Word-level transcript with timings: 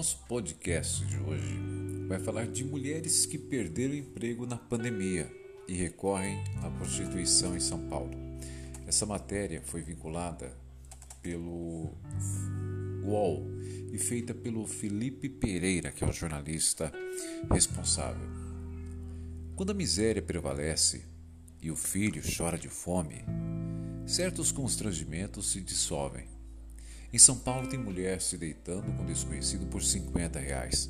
Nosso 0.00 0.16
podcast 0.26 1.04
de 1.04 1.18
hoje 1.18 1.60
vai 2.08 2.18
falar 2.18 2.46
de 2.46 2.64
mulheres 2.64 3.26
que 3.26 3.36
perderam 3.36 3.92
emprego 3.92 4.46
na 4.46 4.56
pandemia 4.56 5.30
e 5.68 5.74
recorrem 5.74 6.42
à 6.62 6.70
prostituição 6.70 7.54
em 7.54 7.60
São 7.60 7.86
Paulo. 7.86 8.10
Essa 8.86 9.04
matéria 9.04 9.60
foi 9.62 9.82
vinculada 9.82 10.56
pelo 11.20 11.92
UOL 13.04 13.46
e 13.92 13.98
feita 13.98 14.32
pelo 14.32 14.66
Felipe 14.66 15.28
Pereira, 15.28 15.92
que 15.92 16.02
é 16.02 16.08
o 16.08 16.12
jornalista 16.14 16.90
responsável. 17.52 18.26
Quando 19.54 19.72
a 19.72 19.74
miséria 19.74 20.22
prevalece 20.22 21.04
e 21.60 21.70
o 21.70 21.76
filho 21.76 22.22
chora 22.22 22.56
de 22.56 22.70
fome, 22.70 23.22
certos 24.06 24.50
constrangimentos 24.50 25.52
se 25.52 25.60
dissolvem. 25.60 26.29
Em 27.12 27.18
São 27.18 27.36
Paulo 27.36 27.66
tem 27.66 27.78
mulher 27.78 28.20
se 28.20 28.38
deitando 28.38 28.92
com 28.96 29.04
desconhecido 29.04 29.66
por 29.66 29.82
50 29.82 30.38
reais. 30.38 30.88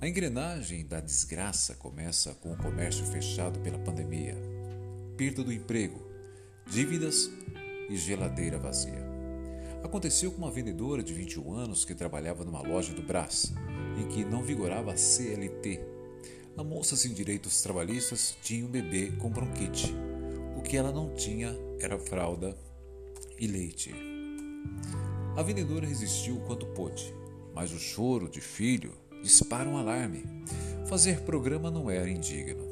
A 0.00 0.06
engrenagem 0.06 0.86
da 0.86 1.00
desgraça 1.00 1.74
começa 1.74 2.32
com 2.34 2.52
o 2.52 2.56
comércio 2.56 3.04
fechado 3.06 3.58
pela 3.58 3.78
pandemia, 3.78 4.36
perda 5.16 5.42
do 5.42 5.52
emprego, 5.52 6.00
dívidas 6.70 7.28
e 7.90 7.96
geladeira 7.96 8.56
vazia. 8.56 9.04
Aconteceu 9.82 10.30
com 10.30 10.38
uma 10.38 10.50
vendedora 10.50 11.02
de 11.02 11.12
21 11.12 11.54
anos 11.54 11.84
que 11.84 11.94
trabalhava 11.94 12.44
numa 12.44 12.62
loja 12.62 12.92
do 12.92 13.02
Brás, 13.02 13.52
em 13.98 14.06
que 14.06 14.24
não 14.24 14.44
vigorava 14.44 14.92
a 14.92 14.96
CLT. 14.96 15.80
A 16.56 16.62
moça 16.62 16.94
sem 16.94 17.12
direitos 17.12 17.62
trabalhistas 17.62 18.36
tinha 18.42 18.64
um 18.64 18.70
bebê 18.70 19.10
com 19.18 19.28
bronquite. 19.28 19.92
O 20.56 20.62
que 20.62 20.76
ela 20.76 20.92
não 20.92 21.14
tinha 21.16 21.56
era 21.80 21.98
fralda 21.98 22.56
e 23.38 23.46
leite. 23.48 23.92
A 25.36 25.42
vendedora 25.42 25.86
resistiu 25.86 26.36
quanto 26.46 26.64
pôde, 26.68 27.14
mas 27.54 27.70
o 27.70 27.78
choro 27.78 28.26
de 28.26 28.40
filho 28.40 28.94
dispara 29.22 29.68
um 29.68 29.76
alarme. 29.76 30.24
Fazer 30.88 31.20
programa 31.20 31.70
não 31.70 31.90
era 31.90 32.08
indigno. 32.08 32.64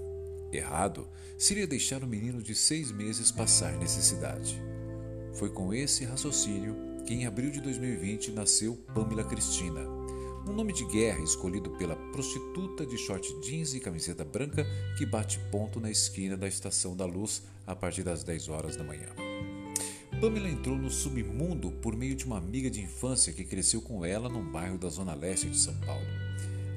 Errado 0.50 1.06
seria 1.36 1.66
deixar 1.66 2.02
o 2.02 2.06
menino 2.06 2.42
de 2.42 2.54
seis 2.54 2.90
meses 2.90 3.30
passar 3.30 3.76
necessidade. 3.76 4.58
Foi 5.34 5.50
com 5.50 5.74
esse 5.74 6.06
raciocínio 6.06 6.74
que, 7.04 7.12
em 7.12 7.26
abril 7.26 7.50
de 7.50 7.60
2020, 7.60 8.32
nasceu 8.32 8.76
Pamela 8.94 9.24
Cristina, 9.24 9.82
um 10.48 10.54
nome 10.54 10.72
de 10.72 10.86
guerra 10.86 11.22
escolhido 11.22 11.70
pela 11.72 11.96
prostituta 12.12 12.86
de 12.86 12.96
short 12.96 13.28
jeans 13.40 13.74
e 13.74 13.80
camiseta 13.80 14.24
branca 14.24 14.66
que 14.96 15.04
bate 15.04 15.38
ponto 15.50 15.80
na 15.80 15.90
esquina 15.90 16.34
da 16.34 16.48
Estação 16.48 16.96
da 16.96 17.04
Luz 17.04 17.42
a 17.66 17.76
partir 17.76 18.04
das 18.04 18.24
10 18.24 18.48
horas 18.48 18.76
da 18.76 18.84
manhã. 18.84 19.33
Pamela 20.20 20.48
entrou 20.48 20.76
no 20.78 20.90
submundo 20.90 21.70
por 21.70 21.94
meio 21.96 22.14
de 22.14 22.24
uma 22.24 22.38
amiga 22.38 22.70
de 22.70 22.80
infância 22.80 23.32
que 23.32 23.44
cresceu 23.44 23.82
com 23.82 24.04
ela 24.04 24.28
num 24.28 24.50
bairro 24.50 24.78
da 24.78 24.88
zona 24.88 25.14
leste 25.14 25.48
de 25.50 25.58
São 25.58 25.74
Paulo. 25.80 26.06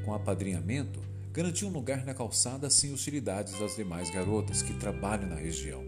Com 0.03 0.13
apadrinhamento, 0.13 0.99
garantiu 1.31 1.67
um 1.67 1.71
lugar 1.71 2.05
na 2.05 2.13
calçada 2.13 2.69
sem 2.69 2.91
hostilidades 2.91 3.57
das 3.59 3.75
demais 3.75 4.09
garotas 4.09 4.61
que 4.61 4.73
trabalham 4.73 5.29
na 5.29 5.35
região. 5.35 5.83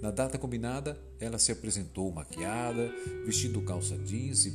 Na 0.00 0.10
data 0.10 0.38
combinada, 0.38 0.98
ela 1.20 1.38
se 1.38 1.52
apresentou 1.52 2.10
maquiada, 2.10 2.90
vestindo 3.26 3.60
calça 3.62 3.96
jeans 3.98 4.46
e 4.46 4.50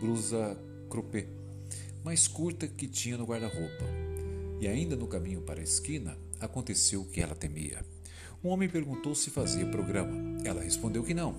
blusa 0.00 0.56
croppé, 0.88 1.26
mais 2.04 2.26
curta 2.26 2.66
que 2.66 2.88
tinha 2.88 3.18
no 3.18 3.24
guarda-roupa. 3.24 3.84
E 4.60 4.66
ainda 4.66 4.96
no 4.96 5.06
caminho 5.06 5.42
para 5.42 5.60
a 5.60 5.64
esquina, 5.64 6.16
aconteceu 6.40 7.02
o 7.02 7.06
que 7.06 7.20
ela 7.20 7.34
temia. 7.34 7.84
Um 8.42 8.48
homem 8.48 8.70
perguntou 8.70 9.14
se 9.14 9.28
fazia 9.28 9.66
programa. 9.66 10.40
Ela 10.44 10.62
respondeu 10.62 11.02
que 11.02 11.12
não. 11.12 11.34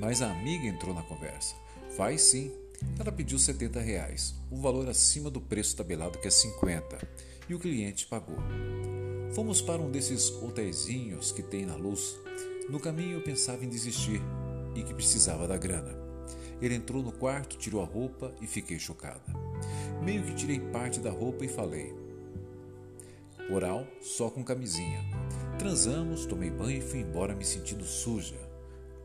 Mas 0.00 0.22
a 0.22 0.32
amiga 0.32 0.66
entrou 0.66 0.94
na 0.94 1.02
conversa. 1.02 1.54
Faz 1.96 2.22
sim. 2.22 2.50
Ela 2.98 3.12
pediu 3.12 3.38
70 3.38 3.78
reais, 3.80 4.34
um 4.50 4.60
valor 4.60 4.88
acima 4.88 5.30
do 5.30 5.40
preço 5.40 5.76
tabelado 5.76 6.18
que 6.18 6.26
é 6.26 6.30
50, 6.30 6.98
e 7.48 7.54
o 7.54 7.58
cliente 7.58 8.06
pagou. 8.06 8.36
Fomos 9.34 9.60
para 9.60 9.80
um 9.80 9.90
desses 9.90 10.30
hotéisinhos 10.30 11.30
que 11.30 11.42
tem 11.42 11.66
na 11.66 11.76
luz. 11.76 12.16
No 12.68 12.80
caminho 12.80 13.18
eu 13.18 13.22
pensava 13.22 13.64
em 13.64 13.68
desistir 13.68 14.20
e 14.74 14.82
que 14.82 14.94
precisava 14.94 15.46
da 15.46 15.56
grana. 15.56 15.94
Ele 16.60 16.74
entrou 16.74 17.02
no 17.02 17.12
quarto, 17.12 17.58
tirou 17.58 17.82
a 17.82 17.86
roupa 17.86 18.34
e 18.40 18.46
fiquei 18.46 18.78
chocada. 18.78 19.22
Meio 20.02 20.22
que 20.24 20.34
tirei 20.34 20.58
parte 20.58 21.00
da 21.00 21.10
roupa 21.10 21.44
e 21.44 21.48
falei: 21.48 21.94
Oral 23.50 23.86
só 24.00 24.30
com 24.30 24.42
camisinha. 24.42 25.00
Transamos, 25.64 26.26
tomei 26.26 26.50
banho 26.50 26.76
e 26.76 26.82
fui 26.82 27.00
embora 27.00 27.34
me 27.34 27.42
sentindo 27.42 27.86
suja, 27.86 28.38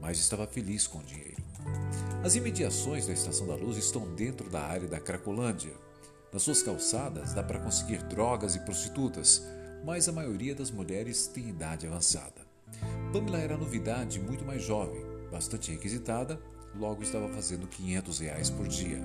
mas 0.02 0.20
estava 0.20 0.46
feliz 0.46 0.88
com 0.88 0.98
o 0.98 1.04
dinheiro. 1.04 1.42
As 2.22 2.36
imediações 2.36 3.08
da 3.08 3.14
Estação 3.14 3.48
da 3.48 3.56
Luz 3.56 3.78
estão 3.78 4.14
dentro 4.14 4.50
da 4.50 4.60
área 4.64 4.86
da 4.86 5.00
Cracolândia. 5.00 5.72
Nas 6.34 6.42
suas 6.42 6.62
calçadas 6.62 7.34
dá 7.34 7.42
para 7.42 7.62
conseguir 7.62 8.04
drogas 8.04 8.58
e 8.58 8.60
prostitutas, 8.60 9.42
mas 9.86 10.10
a 10.10 10.12
maioria 10.12 10.54
das 10.54 10.70
mulheres 10.70 11.28
tem 11.28 11.48
idade 11.48 11.88
avançada. 11.88 12.42
Pamela 13.14 13.38
era 13.38 13.56
novidade 13.56 14.20
muito 14.20 14.44
mais 14.44 14.62
jovem, 14.62 15.02
bastante 15.32 15.72
requisitada, 15.72 16.42
logo 16.76 17.02
estava 17.02 17.30
fazendo 17.30 17.68
500 17.68 18.20
reais 18.20 18.50
por 18.50 18.68
dia. 18.68 19.00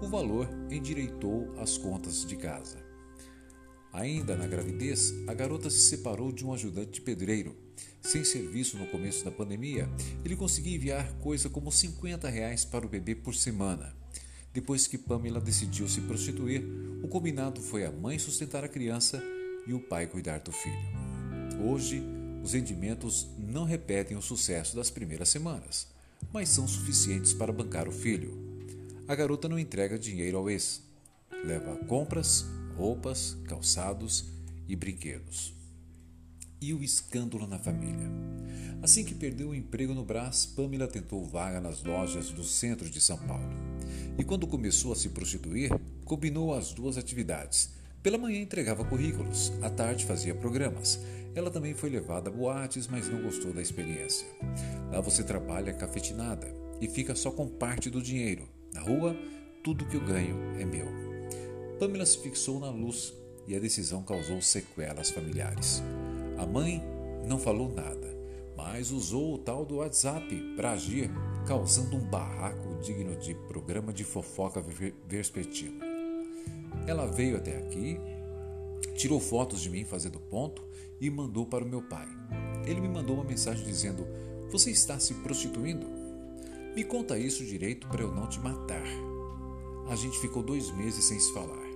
O 0.00 0.06
valor 0.08 0.48
endireitou 0.70 1.52
as 1.58 1.76
contas 1.76 2.24
de 2.24 2.36
casa. 2.36 2.87
Ainda 3.92 4.36
na 4.36 4.46
gravidez, 4.46 5.14
a 5.26 5.34
garota 5.34 5.70
se 5.70 5.80
separou 5.80 6.30
de 6.30 6.44
um 6.44 6.52
ajudante 6.52 6.92
de 6.92 7.00
pedreiro. 7.00 7.56
Sem 8.02 8.24
serviço 8.24 8.76
no 8.76 8.86
começo 8.86 9.24
da 9.24 9.30
pandemia, 9.30 9.88
ele 10.24 10.36
conseguia 10.36 10.76
enviar 10.76 11.12
coisa 11.14 11.48
como 11.48 11.72
50 11.72 12.28
reais 12.28 12.64
para 12.64 12.86
o 12.86 12.88
bebê 12.88 13.14
por 13.14 13.34
semana. 13.34 13.94
Depois 14.52 14.86
que 14.86 14.98
Pamela 14.98 15.40
decidiu 15.40 15.88
se 15.88 16.00
prostituir, 16.02 16.62
o 17.02 17.08
combinado 17.08 17.60
foi 17.60 17.84
a 17.84 17.92
mãe 17.92 18.18
sustentar 18.18 18.64
a 18.64 18.68
criança 18.68 19.22
e 19.66 19.72
o 19.72 19.80
pai 19.80 20.06
cuidar 20.06 20.38
do 20.38 20.52
filho. 20.52 20.76
Hoje, 21.64 22.02
os 22.42 22.52
rendimentos 22.52 23.28
não 23.38 23.64
repetem 23.64 24.16
o 24.16 24.22
sucesso 24.22 24.76
das 24.76 24.90
primeiras 24.90 25.28
semanas, 25.28 25.88
mas 26.32 26.48
são 26.48 26.66
suficientes 26.66 27.32
para 27.34 27.52
bancar 27.52 27.88
o 27.88 27.92
filho. 27.92 28.36
A 29.06 29.14
garota 29.14 29.48
não 29.48 29.58
entrega 29.58 29.98
dinheiro 29.98 30.38
ao 30.38 30.50
ex, 30.50 30.82
leva 31.44 31.76
compras, 31.86 32.44
roupas, 32.78 33.36
calçados 33.48 34.26
e 34.68 34.76
brinquedos. 34.76 35.52
E 36.60 36.72
o 36.72 36.82
escândalo 36.82 37.44
na 37.44 37.58
família. 37.58 38.08
Assim 38.80 39.04
que 39.04 39.14
perdeu 39.14 39.48
o 39.48 39.54
emprego 39.54 39.92
no 39.92 40.04
Brás, 40.04 40.46
Pamela 40.46 40.86
tentou 40.86 41.24
vaga 41.24 41.60
nas 41.60 41.82
lojas 41.82 42.30
do 42.30 42.44
centro 42.44 42.88
de 42.88 43.00
São 43.00 43.18
Paulo. 43.18 43.50
E 44.16 44.22
quando 44.22 44.46
começou 44.46 44.92
a 44.92 44.96
se 44.96 45.08
prostituir, 45.08 45.72
combinou 46.04 46.54
as 46.54 46.72
duas 46.72 46.96
atividades. 46.96 47.70
Pela 48.00 48.16
manhã 48.16 48.40
entregava 48.40 48.84
currículos, 48.84 49.52
à 49.60 49.68
tarde 49.68 50.06
fazia 50.06 50.34
programas. 50.34 51.00
Ela 51.34 51.50
também 51.50 51.74
foi 51.74 51.90
levada 51.90 52.30
a 52.30 52.32
boates, 52.32 52.86
mas 52.86 53.08
não 53.08 53.22
gostou 53.22 53.52
da 53.52 53.60
experiência. 53.60 54.26
Lá 54.92 55.00
você 55.00 55.24
trabalha 55.24 55.72
cafetinada 55.72 56.46
e 56.80 56.86
fica 56.88 57.16
só 57.16 57.32
com 57.32 57.48
parte 57.48 57.90
do 57.90 58.00
dinheiro. 58.00 58.48
Na 58.72 58.80
rua, 58.80 59.16
tudo 59.64 59.84
que 59.86 59.96
eu 59.96 60.04
ganho 60.04 60.36
é 60.60 60.64
meu. 60.64 61.07
Pamela 61.78 62.04
se 62.04 62.18
fixou 62.18 62.58
na 62.58 62.70
luz 62.70 63.14
e 63.46 63.54
a 63.54 63.60
decisão 63.60 64.02
causou 64.02 64.42
sequelas 64.42 65.10
familiares. 65.10 65.80
A 66.36 66.44
mãe 66.44 66.82
não 67.24 67.38
falou 67.38 67.72
nada, 67.72 68.16
mas 68.56 68.90
usou 68.90 69.34
o 69.34 69.38
tal 69.38 69.64
do 69.64 69.76
WhatsApp 69.76 70.26
para 70.56 70.72
agir, 70.72 71.08
causando 71.46 71.96
um 71.96 72.04
barraco 72.04 72.80
digno 72.82 73.16
de 73.16 73.32
programa 73.32 73.92
de 73.92 74.02
fofoca 74.02 74.60
vespertino. 75.06 75.80
Ela 76.84 77.06
veio 77.06 77.36
até 77.36 77.56
aqui, 77.58 78.00
tirou 78.96 79.20
fotos 79.20 79.60
de 79.60 79.70
mim 79.70 79.84
fazendo 79.84 80.18
ponto 80.18 80.66
e 81.00 81.08
mandou 81.08 81.46
para 81.46 81.64
o 81.64 81.68
meu 81.68 81.82
pai. 81.82 82.08
Ele 82.66 82.80
me 82.80 82.88
mandou 82.88 83.14
uma 83.14 83.24
mensagem 83.24 83.64
dizendo: 83.64 84.04
Você 84.50 84.72
está 84.72 84.98
se 84.98 85.14
prostituindo? 85.14 85.86
Me 86.74 86.82
conta 86.82 87.18
isso 87.18 87.44
direito 87.44 87.86
para 87.86 88.02
eu 88.02 88.12
não 88.12 88.28
te 88.28 88.40
matar. 88.40 88.84
A 89.88 89.96
gente 89.96 90.18
ficou 90.18 90.42
dois 90.42 90.70
meses 90.72 91.04
sem 91.04 91.18
se 91.18 91.32
falar. 91.32 91.67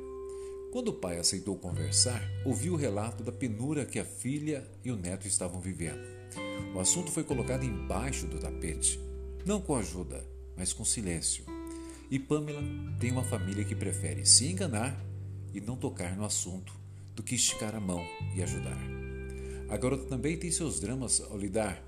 Quando 0.73 0.89
o 0.89 0.95
pai 0.95 1.19
aceitou 1.19 1.55
conversar, 1.59 2.27
ouviu 2.47 2.73
o 2.73 2.79
relato 2.79 3.23
da 3.23 3.31
penura 3.31 3.85
que 3.85 3.99
a 3.99 4.07
filha 4.07 4.67
e 4.83 4.91
o 4.91 4.97
neto 4.97 5.29
estavam 5.29 5.61
vivendo. 5.61 6.01
O 6.75 6.81
assunto 6.81 7.11
foi 7.11 7.23
colocado 7.23 7.63
embaixo 7.63 8.27
do 8.27 8.39
tapete, 8.39 8.99
não 9.45 9.61
com 9.61 9.77
ajuda, 9.77 10.25
mas 10.57 10.73
com 10.73 10.83
silêncio. 10.83 11.45
E 12.11 12.19
Pamela 12.19 12.63
tem 12.99 13.13
uma 13.13 13.23
família 13.23 13.67
que 13.67 13.75
prefere 13.75 14.25
se 14.25 14.47
enganar 14.47 14.99
e 15.53 15.61
não 15.61 15.77
tocar 15.77 16.17
no 16.17 16.25
assunto 16.25 16.73
do 17.15 17.23
que 17.23 17.35
esticar 17.35 17.75
a 17.75 17.81
mão 17.81 18.03
e 18.35 18.43
ajudar. 18.43 18.81
A 19.69 19.77
garota 19.77 20.07
também 20.07 20.39
tem 20.39 20.51
seus 20.51 20.81
dramas 20.81 21.21
ao 21.21 21.37
lidar. 21.37 21.85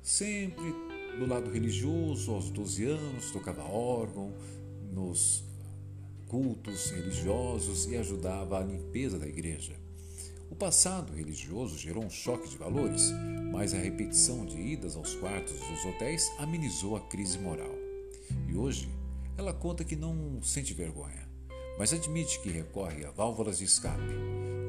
Sempre 0.00 0.72
do 1.18 1.26
lado 1.26 1.50
religioso, 1.50 2.30
aos 2.30 2.50
12 2.50 2.84
anos, 2.84 3.32
tocava 3.32 3.64
órgão 3.64 4.32
nos 4.92 5.42
cultos 6.32 6.90
religiosos 6.90 7.86
e 7.86 7.94
ajudava 7.94 8.58
a 8.58 8.64
limpeza 8.64 9.18
da 9.18 9.28
igreja. 9.28 9.74
O 10.50 10.56
passado 10.56 11.12
religioso 11.12 11.76
gerou 11.76 12.02
um 12.02 12.08
choque 12.08 12.48
de 12.48 12.56
valores, 12.56 13.12
mas 13.52 13.74
a 13.74 13.76
repetição 13.76 14.46
de 14.46 14.58
idas 14.58 14.96
aos 14.96 15.14
quartos 15.14 15.60
dos 15.60 15.84
hotéis 15.84 16.32
amenizou 16.38 16.96
a 16.96 17.00
crise 17.00 17.38
moral. 17.38 17.74
E 18.48 18.56
hoje 18.56 18.88
ela 19.36 19.52
conta 19.52 19.84
que 19.84 19.94
não 19.94 20.42
sente 20.42 20.72
vergonha. 20.72 21.28
mas 21.78 21.92
admite 21.92 22.40
que 22.40 22.50
recorre 22.50 23.04
a 23.04 23.10
válvulas 23.10 23.58
de 23.58 23.64
escape 23.64 24.14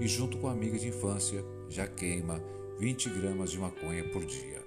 e, 0.01 0.07
junto 0.07 0.37
com 0.39 0.47
a 0.47 0.51
amiga 0.51 0.77
de 0.77 0.89
infância, 0.89 1.43
já 1.69 1.87
queima 1.87 2.41
20 2.77 3.09
gramas 3.09 3.51
de 3.51 3.57
maconha 3.57 4.03
por 4.09 4.25
dia. 4.25 4.61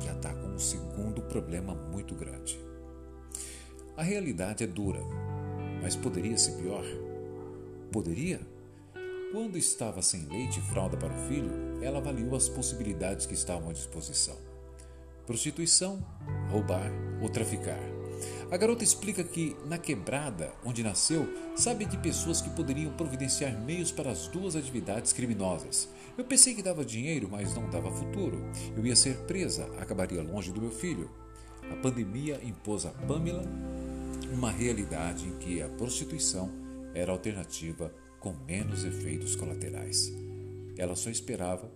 Já 0.00 0.14
está 0.14 0.32
com 0.32 0.48
um 0.48 0.58
segundo 0.58 1.20
problema 1.22 1.74
muito 1.74 2.14
grande. 2.14 2.58
A 3.96 4.02
realidade 4.02 4.64
é 4.64 4.66
dura, 4.66 5.00
mas 5.82 5.96
poderia 5.96 6.36
ser 6.36 6.52
pior? 6.52 6.84
Poderia? 7.92 8.40
Quando 9.32 9.56
estava 9.56 10.02
sem 10.02 10.26
leite 10.26 10.58
e 10.58 10.62
fralda 10.62 10.96
para 10.96 11.12
o 11.12 11.28
filho, 11.28 11.50
ela 11.82 11.98
avaliou 11.98 12.34
as 12.34 12.48
possibilidades 12.48 13.26
que 13.26 13.34
estavam 13.34 13.70
à 13.70 13.72
disposição: 13.72 14.36
prostituição, 15.26 16.04
roubar 16.50 16.90
ou 17.22 17.28
traficar. 17.28 17.78
A 18.50 18.56
garota 18.56 18.82
explica 18.82 19.22
que, 19.22 19.56
na 19.66 19.78
quebrada 19.78 20.52
onde 20.64 20.82
nasceu, 20.82 21.28
sabe 21.56 21.84
de 21.84 21.96
pessoas 21.96 22.40
que 22.40 22.50
poderiam 22.50 22.92
providenciar 22.92 23.56
meios 23.60 23.92
para 23.92 24.10
as 24.10 24.26
duas 24.26 24.56
atividades 24.56 25.12
criminosas. 25.12 25.88
Eu 26.18 26.24
pensei 26.24 26.54
que 26.54 26.62
dava 26.62 26.84
dinheiro, 26.84 27.28
mas 27.30 27.54
não 27.54 27.70
dava 27.70 27.90
futuro. 27.90 28.42
Eu 28.76 28.84
ia 28.84 28.96
ser 28.96 29.16
presa, 29.20 29.64
acabaria 29.78 30.22
longe 30.22 30.52
do 30.52 30.60
meu 30.60 30.70
filho. 30.70 31.08
A 31.70 31.76
pandemia 31.76 32.40
impôs 32.42 32.84
a 32.84 32.90
Pamela 32.90 33.44
uma 34.32 34.50
realidade 34.50 35.26
em 35.26 35.38
que 35.38 35.60
a 35.60 35.68
prostituição 35.68 36.50
era 36.94 37.12
alternativa 37.12 37.92
com 38.18 38.32
menos 38.32 38.84
efeitos 38.84 39.34
colaterais. 39.34 40.12
Ela 40.76 40.94
só 40.94 41.10
esperava 41.10 41.70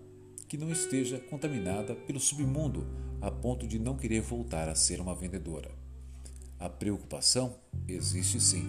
que 0.46 0.56
não 0.56 0.70
esteja 0.70 1.18
contaminada 1.18 1.94
pelo 1.94 2.20
submundo 2.20 2.86
a 3.20 3.30
ponto 3.30 3.66
de 3.66 3.78
não 3.78 3.96
querer 3.96 4.20
voltar 4.20 4.68
a 4.68 4.74
ser 4.74 5.00
uma 5.00 5.14
vendedora. 5.14 5.70
A 6.58 6.68
preocupação 6.68 7.56
existe 7.88 8.40
sim, 8.40 8.64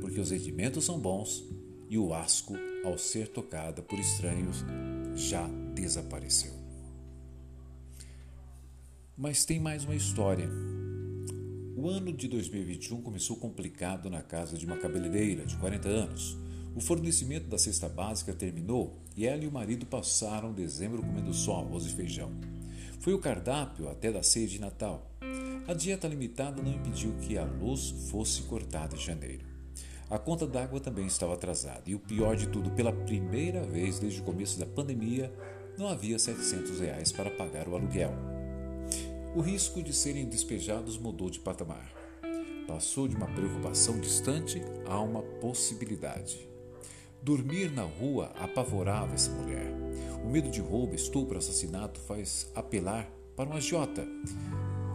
porque 0.00 0.20
os 0.20 0.30
rendimentos 0.30 0.84
são 0.84 0.98
bons 0.98 1.44
e 1.88 1.96
o 1.96 2.12
asco 2.12 2.54
ao 2.84 2.98
ser 2.98 3.28
tocada 3.28 3.82
por 3.82 3.98
estranhos 3.98 4.64
já 5.14 5.46
desapareceu. 5.74 6.52
Mas 9.16 9.44
tem 9.44 9.60
mais 9.60 9.84
uma 9.84 9.94
história. 9.94 10.50
O 11.76 11.88
ano 11.88 12.12
de 12.12 12.28
2021 12.28 13.02
começou 13.02 13.36
complicado 13.36 14.08
na 14.08 14.22
casa 14.22 14.56
de 14.56 14.64
uma 14.64 14.76
cabeleireira 14.76 15.44
de 15.44 15.56
40 15.56 15.88
anos. 15.88 16.38
O 16.72 16.80
fornecimento 16.80 17.48
da 17.48 17.58
cesta 17.58 17.88
básica 17.88 18.32
terminou 18.32 19.02
e 19.16 19.26
ela 19.26 19.42
e 19.42 19.48
o 19.48 19.52
marido 19.52 19.84
passaram 19.84 20.52
dezembro 20.52 21.02
comendo 21.02 21.34
só 21.34 21.58
arroz 21.58 21.84
e 21.84 21.88
feijão. 21.88 22.30
Foi 23.00 23.12
o 23.12 23.18
cardápio 23.18 23.88
até 23.88 24.12
da 24.12 24.22
ceia 24.22 24.46
de 24.46 24.60
Natal. 24.60 25.10
A 25.66 25.74
dieta 25.74 26.06
limitada 26.06 26.62
não 26.62 26.72
impediu 26.72 27.12
que 27.20 27.36
a 27.36 27.44
luz 27.44 27.90
fosse 28.08 28.42
cortada 28.42 28.94
em 28.94 29.00
janeiro. 29.00 29.44
A 30.08 30.18
conta 30.18 30.46
d'água 30.46 30.78
também 30.78 31.06
estava 31.06 31.34
atrasada 31.34 31.82
e 31.86 31.94
o 31.96 31.98
pior 31.98 32.36
de 32.36 32.46
tudo, 32.46 32.70
pela 32.70 32.92
primeira 32.92 33.64
vez 33.64 33.98
desde 33.98 34.20
o 34.20 34.24
começo 34.24 34.60
da 34.60 34.66
pandemia, 34.66 35.32
não 35.76 35.88
havia 35.88 36.20
700 36.20 36.78
reais 36.78 37.10
para 37.10 37.30
pagar 37.30 37.66
o 37.66 37.74
aluguel. 37.74 38.33
O 39.34 39.40
risco 39.40 39.82
de 39.82 39.92
serem 39.92 40.26
despejados 40.26 40.96
mudou 40.96 41.28
de 41.28 41.40
patamar. 41.40 41.92
Passou 42.68 43.08
de 43.08 43.16
uma 43.16 43.26
preocupação 43.26 43.98
distante 43.98 44.62
a 44.86 45.00
uma 45.00 45.22
possibilidade. 45.22 46.48
Dormir 47.20 47.72
na 47.72 47.82
rua 47.82 48.30
apavorava 48.38 49.12
essa 49.12 49.32
mulher. 49.32 49.66
O 50.24 50.28
medo 50.28 50.48
de 50.48 50.60
roubo, 50.60 50.94
estupro, 50.94 51.36
assassinato 51.36 51.98
faz 51.98 52.48
apelar 52.54 53.10
para 53.34 53.50
um 53.50 53.54
agiota. 53.54 54.06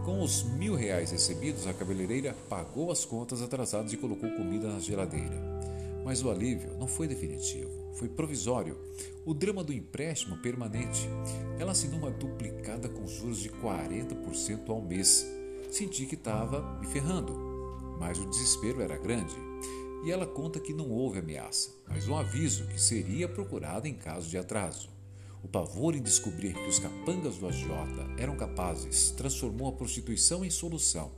Com 0.06 0.22
os 0.22 0.42
mil 0.42 0.74
reais 0.74 1.10
recebidos, 1.10 1.66
a 1.66 1.74
cabeleireira 1.74 2.34
pagou 2.48 2.90
as 2.90 3.04
contas 3.04 3.42
atrasadas 3.42 3.92
e 3.92 3.98
colocou 3.98 4.30
comida 4.30 4.72
na 4.72 4.80
geladeira. 4.80 5.36
Mas 6.02 6.22
o 6.22 6.30
alívio 6.30 6.78
não 6.78 6.86
foi 6.86 7.06
definitivo, 7.06 7.79
foi 7.94 8.08
provisório. 8.08 8.78
O 9.24 9.34
drama 9.34 9.62
do 9.62 9.72
empréstimo 9.72 10.38
permanente. 10.38 11.08
Ela 11.58 11.72
assinou 11.72 11.98
uma 11.98 12.10
duplicada 12.10 12.88
com 12.88 13.06
juros 13.06 13.40
de 13.40 13.50
40% 13.50 14.68
ao 14.68 14.80
mês. 14.80 15.26
Senti 15.70 16.06
que 16.06 16.14
estava 16.14 16.78
me 16.80 16.86
ferrando, 16.86 17.96
mas 17.98 18.18
o 18.18 18.28
desespero 18.28 18.80
era 18.82 18.96
grande 18.96 19.36
e 20.02 20.10
ela 20.10 20.26
conta 20.26 20.58
que 20.58 20.72
não 20.72 20.88
houve 20.90 21.18
ameaça, 21.18 21.70
mas 21.86 22.08
um 22.08 22.16
aviso 22.16 22.66
que 22.66 22.80
seria 22.80 23.28
procurada 23.28 23.86
em 23.86 23.94
caso 23.94 24.28
de 24.28 24.38
atraso. 24.38 24.88
O 25.42 25.48
pavor 25.48 25.94
em 25.94 26.02
descobrir 26.02 26.54
que 26.54 26.68
os 26.68 26.78
capangas 26.78 27.36
do 27.38 27.46
agiota 27.46 28.06
eram 28.18 28.36
capazes 28.36 29.10
transformou 29.10 29.68
a 29.68 29.72
prostituição 29.72 30.44
em 30.44 30.50
solução. 30.50 31.12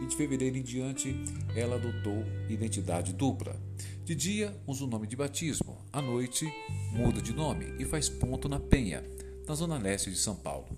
E 0.00 0.06
de 0.06 0.16
fevereiro 0.16 0.56
em 0.56 0.62
diante, 0.62 1.14
ela 1.54 1.76
adotou 1.76 2.24
identidade 2.48 3.12
dupla. 3.12 3.60
De 4.10 4.16
dia, 4.16 4.60
usa 4.66 4.82
o 4.82 4.88
nome 4.88 5.06
de 5.06 5.14
batismo. 5.14 5.78
À 5.92 6.02
noite, 6.02 6.44
muda 6.90 7.22
de 7.22 7.32
nome 7.32 7.76
e 7.78 7.84
faz 7.84 8.08
ponto 8.08 8.48
na 8.48 8.58
Penha, 8.58 9.04
na 9.46 9.54
zona 9.54 9.78
leste 9.78 10.10
de 10.10 10.18
São 10.18 10.34
Paulo. 10.34 10.76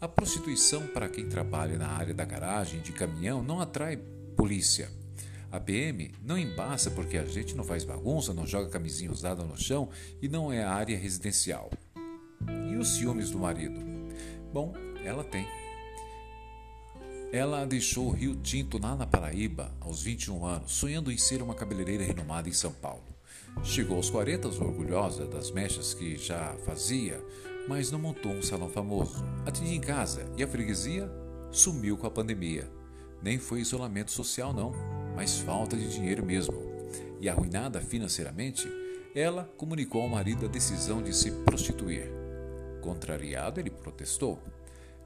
A 0.00 0.08
prostituição 0.08 0.88
para 0.88 1.08
quem 1.08 1.28
trabalha 1.28 1.78
na 1.78 1.86
área 1.86 2.12
da 2.12 2.24
garagem 2.24 2.80
de 2.80 2.90
caminhão 2.90 3.40
não 3.40 3.60
atrai 3.60 3.96
polícia 4.36 4.90
a 5.52 5.60
PM 5.60 6.10
não 6.24 6.36
embaça 6.36 6.90
porque 6.90 7.18
a 7.18 7.24
gente 7.24 7.54
não 7.54 7.62
faz 7.62 7.84
bagunça, 7.84 8.34
não 8.34 8.46
joga 8.46 8.68
camisinha 8.68 9.12
usada 9.12 9.44
no 9.44 9.56
chão 9.56 9.88
e 10.20 10.26
não 10.26 10.52
é 10.52 10.64
área 10.64 10.98
residencial. 10.98 11.70
E 12.68 12.74
os 12.74 12.96
ciúmes 12.96 13.30
do 13.30 13.38
marido? 13.38 13.78
Bom, 14.52 14.72
ela 15.04 15.22
tem. 15.22 15.46
Ela 17.32 17.64
deixou 17.64 18.08
o 18.08 18.12
Rio 18.12 18.36
Tinto 18.36 18.78
lá 18.78 18.94
na 18.94 19.06
Paraíba 19.06 19.72
aos 19.80 20.02
21 20.02 20.44
anos, 20.44 20.72
sonhando 20.72 21.10
em 21.10 21.16
ser 21.16 21.42
uma 21.42 21.54
cabeleireira 21.54 22.04
renomada 22.04 22.48
em 22.48 22.52
São 22.52 22.72
Paulo. 22.72 23.04
Chegou 23.64 23.96
aos 23.96 24.10
40 24.10 24.48
orgulhosa 24.48 25.26
das 25.26 25.50
mechas 25.50 25.94
que 25.94 26.16
já 26.16 26.54
fazia, 26.64 27.18
mas 27.68 27.90
não 27.90 27.98
montou 27.98 28.32
um 28.32 28.42
salão 28.42 28.68
famoso. 28.68 29.24
Atendia 29.46 29.74
em 29.74 29.80
casa 29.80 30.30
e 30.36 30.42
a 30.42 30.46
freguesia 30.46 31.10
sumiu 31.50 31.96
com 31.96 32.06
a 32.06 32.10
pandemia. 32.10 32.70
Nem 33.22 33.38
foi 33.38 33.60
isolamento 33.60 34.10
social, 34.10 34.52
não 34.52 34.72
mas 35.14 35.38
falta 35.38 35.76
de 35.76 35.88
dinheiro 35.88 36.24
mesmo. 36.24 36.54
E 37.20 37.28
arruinada 37.28 37.80
financeiramente, 37.80 38.68
ela 39.14 39.44
comunicou 39.56 40.02
ao 40.02 40.08
marido 40.08 40.46
a 40.46 40.48
decisão 40.48 41.02
de 41.02 41.14
se 41.14 41.30
prostituir. 41.30 42.10
Contrariado, 42.80 43.60
ele 43.60 43.70
protestou. 43.70 44.38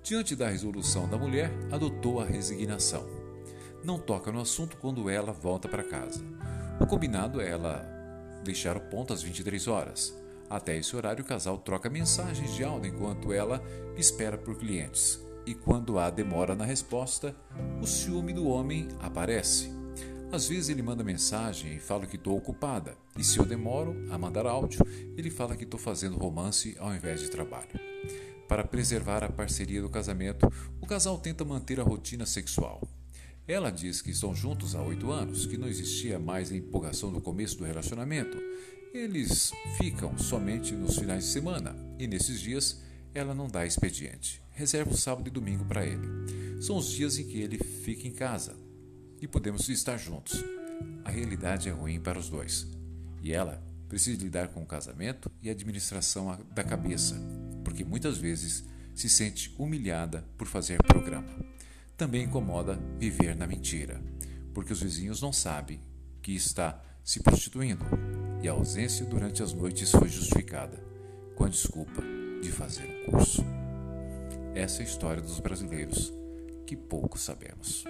Diante 0.07 0.37
da 0.37 0.49
resolução 0.49 1.09
da 1.09 1.19
mulher, 1.19 1.51
adotou 1.69 2.21
a 2.21 2.25
resignação. 2.25 3.05
Não 3.83 3.99
toca 3.99 4.31
no 4.31 4.41
assunto 4.41 4.77
quando 4.77 5.11
ela 5.11 5.33
volta 5.33 5.69
para 5.69 5.83
casa. 5.83 6.23
O 6.81 6.87
combinado 6.87 7.41
é 7.41 7.51
ela 7.51 7.85
deixar 8.45 8.77
o 8.77 8.81
ponto 8.83 9.13
às 9.13 9.21
23 9.21 9.67
horas. 9.67 10.17
Até 10.49 10.77
esse 10.77 10.95
horário, 10.95 11.25
o 11.25 11.27
casal 11.27 11.59
troca 11.59 11.91
mensagens 11.91 12.55
de 12.55 12.63
áudio 12.63 12.95
enquanto 12.95 13.33
ela 13.33 13.61
espera 13.97 14.39
por 14.39 14.57
clientes. 14.57 15.21
E 15.45 15.57
quando 15.57 15.99
há 15.99 16.09
demora 16.09 16.55
na 16.55 16.65
resposta, 16.65 17.35
o 17.83 17.87
ciúme 17.89 18.33
do 18.33 18.47
homem 18.47 18.87
aparece. 19.01 19.73
Às 20.31 20.47
vezes 20.47 20.69
ele 20.69 20.83
manda 20.83 21.03
mensagem 21.03 21.75
e 21.75 21.81
fala 21.81 22.07
que 22.07 22.15
estou 22.15 22.37
ocupada, 22.37 22.97
e 23.19 23.25
se 23.25 23.39
eu 23.39 23.45
demoro 23.45 23.97
a 24.09 24.17
mandar 24.17 24.47
áudio, 24.47 24.87
ele 25.17 25.33
fala 25.33 25.57
que 25.57 25.65
estou 25.65 25.81
fazendo 25.81 26.17
romance 26.17 26.77
ao 26.79 26.95
invés 26.95 27.23
de 27.23 27.29
trabalho. 27.29 27.71
Para 28.57 28.65
preservar 28.67 29.23
a 29.23 29.29
parceria 29.29 29.83
do 29.83 29.91
casamento, 29.91 30.51
o 30.81 30.87
casal 30.87 31.19
tenta 31.19 31.45
manter 31.45 31.79
a 31.79 31.83
rotina 31.83 32.25
sexual. 32.25 32.81
Ela 33.47 33.69
diz 33.69 34.01
que 34.01 34.11
estão 34.11 34.35
juntos 34.35 34.75
há 34.75 34.81
oito 34.81 35.13
anos, 35.13 35.45
que 35.45 35.59
não 35.59 35.69
existia 35.69 36.19
mais 36.19 36.51
a 36.51 36.57
empolgação 36.57 37.13
do 37.13 37.21
começo 37.21 37.59
do 37.59 37.67
relacionamento. 37.67 38.39
Eles 38.95 39.53
ficam 39.77 40.17
somente 40.17 40.73
nos 40.73 40.97
finais 40.97 41.25
de 41.25 41.33
semana 41.33 41.77
e 41.99 42.07
nesses 42.07 42.41
dias 42.41 42.81
ela 43.13 43.35
não 43.35 43.47
dá 43.47 43.67
expediente. 43.67 44.41
Reserva 44.53 44.95
o 44.95 44.97
sábado 44.97 45.29
e 45.29 45.31
domingo 45.31 45.67
para 45.67 45.85
ele. 45.85 46.09
São 46.63 46.79
os 46.79 46.89
dias 46.89 47.19
em 47.19 47.27
que 47.27 47.37
ele 47.37 47.59
fica 47.59 48.09
em 48.09 48.13
casa, 48.13 48.57
e 49.21 49.29
podemos 49.29 49.69
estar 49.69 49.99
juntos. 49.99 50.43
A 51.05 51.11
realidade 51.11 51.69
é 51.69 51.73
ruim 51.73 52.01
para 52.01 52.19
os 52.19 52.31
dois 52.31 52.67
e 53.23 53.35
ela 53.35 53.63
precisa 53.87 54.23
lidar 54.23 54.49
com 54.49 54.63
o 54.63 54.67
casamento 54.67 55.31
e 55.43 55.51
a 55.51 55.53
administração 55.53 56.39
da 56.55 56.65
cabeça, 56.65 57.21
porque 57.67 57.85
muitas 57.85 58.17
vezes 58.17 58.65
se 58.95 59.09
sente 59.09 59.53
humilhada 59.59 60.25
por 60.39 60.47
fazer 60.47 60.81
programa. 60.85 61.29
Também 61.97 62.23
incomoda 62.23 62.79
viver 62.97 63.35
na 63.35 63.45
mentira, 63.45 64.01
porque 64.55 64.73
os 64.73 64.81
vizinhos 64.81 65.21
não 65.21 65.33
sabem 65.33 65.81
que 66.23 66.31
está 66.31 66.81
se 67.03 67.21
prostituindo 67.21 67.85
e 68.41 68.49
a 68.49 68.53
ausência 68.53 69.05
durante 69.05 69.43
as 69.43 69.53
noites 69.53 69.91
foi 69.91 70.09
justificada 70.09 70.81
com 71.35 71.45
a 71.45 71.49
desculpa 71.49 72.03
de 72.41 72.53
fazer 72.53 72.85
um 72.85 73.11
curso. 73.11 73.45
Essa 74.55 74.83
é 74.83 74.87
a 74.87 74.89
história 74.89 75.21
dos 75.21 75.41
brasileiros 75.41 76.13
que 76.69 76.77
pouco 76.77 77.19
sabemos. 77.19 77.85